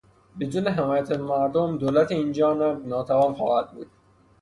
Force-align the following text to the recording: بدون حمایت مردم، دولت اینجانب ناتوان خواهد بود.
بدون 0.39 0.67
حمایت 0.67 1.11
مردم، 1.11 1.77
دولت 1.77 2.11
اینجانب 2.11 2.87
ناتوان 2.87 3.33
خواهد 3.33 3.71
بود. 3.71 3.87